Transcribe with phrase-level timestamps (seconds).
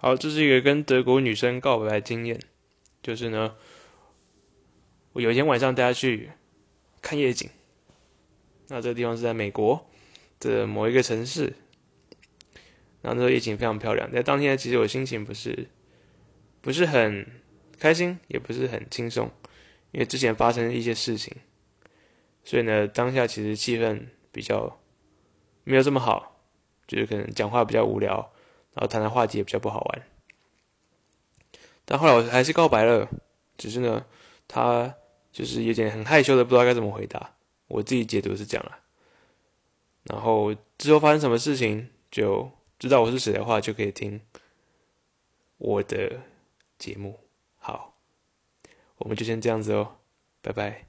[0.00, 2.38] 好，这是一个跟德国女生告白的经验，
[3.02, 3.56] 就是呢，
[5.12, 6.30] 我有一天晚上带她去
[7.02, 7.50] 看夜景，
[8.68, 9.90] 那这个地方是在美国
[10.38, 11.52] 的某一个城市，
[13.02, 14.08] 然后那时候夜景非常漂亮。
[14.12, 15.66] 在当天其实我心情不是
[16.60, 17.26] 不是很
[17.76, 19.28] 开心，也不是很轻松，
[19.90, 21.36] 因为之前发生一些事情，
[22.44, 24.78] 所以呢，当下其实气氛比较
[25.64, 26.40] 没有这么好，
[26.86, 28.32] 就是可能讲话比较无聊。
[28.78, 30.02] 然后谈谈话题也比较不好玩，
[31.84, 33.08] 但后来我还是告白了，
[33.56, 34.06] 只是呢，
[34.46, 34.94] 他
[35.32, 37.34] 就是有点很害羞的，不知道该怎么回答。
[37.66, 38.78] 我自己解读是这样了。
[40.04, 44.20] 然后之后发生什么事情，就知道我是谁的话，就可以听
[45.56, 46.20] 我的
[46.78, 47.18] 节目。
[47.58, 47.96] 好，
[48.98, 49.96] 我们就先这样子哦，
[50.40, 50.87] 拜拜。